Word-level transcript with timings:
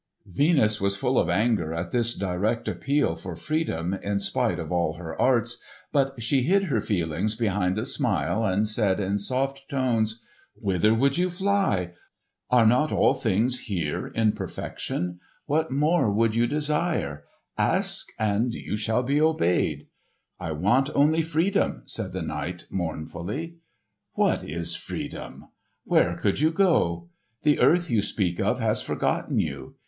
Venus 0.25 0.81
was 0.81 0.95
full 0.95 1.19
of 1.19 1.29
anger 1.29 1.75
at 1.75 1.91
this 1.91 2.15
direct 2.15 2.67
appeal 2.67 3.15
for 3.15 3.35
freedom, 3.35 3.93
in 3.93 4.19
spite 4.19 4.57
of 4.57 4.71
all 4.71 4.93
her 4.95 5.15
arts; 5.21 5.59
but 5.91 6.19
she 6.19 6.41
hid 6.41 6.63
her 6.63 6.81
feelings 6.81 7.35
behind 7.35 7.77
a 7.77 7.85
smile 7.85 8.43
and 8.43 8.67
said 8.67 8.99
in 8.99 9.19
soft 9.19 9.69
tones, 9.69 10.23
"Whither 10.55 10.91
would 10.91 11.19
you 11.19 11.29
fly? 11.29 11.93
Are 12.49 12.65
not 12.65 12.91
all 12.91 13.13
things 13.13 13.59
here 13.67 14.07
in 14.07 14.31
perfection? 14.31 15.19
What 15.45 15.69
more 15.71 16.09
would 16.11 16.33
you 16.33 16.47
desire? 16.47 17.23
Ask, 17.55 18.07
and 18.17 18.55
you 18.55 18.75
shall 18.77 19.03
be 19.03 19.21
obeyed!" 19.21 19.85
"I 20.39 20.51
want 20.51 20.89
only 20.95 21.21
freedom," 21.21 21.83
said 21.85 22.11
the 22.11 22.23
knight 22.23 22.65
mournfully. 22.71 23.57
"What 24.13 24.43
is 24.43 24.73
freedom? 24.75 25.49
Where 25.83 26.15
could 26.17 26.39
you 26.39 26.49
go? 26.49 27.09
The 27.43 27.59
earth 27.59 27.91
you 27.91 28.01
speak 28.01 28.39
of 28.39 28.59
has 28.59 28.81
forgotten 28.81 29.37
you. 29.37 29.75